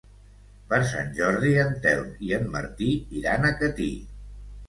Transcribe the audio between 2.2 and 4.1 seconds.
i en Martí iran a Catí.